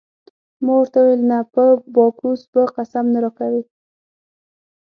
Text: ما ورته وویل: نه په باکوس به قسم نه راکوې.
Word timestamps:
ما 0.63 0.73
ورته 0.77 0.97
وویل: 1.01 1.21
نه 1.31 1.39
په 1.53 1.63
باکوس 1.95 2.41
به 2.51 2.61
قسم 2.75 3.05
نه 3.13 3.19
راکوې. 3.25 3.61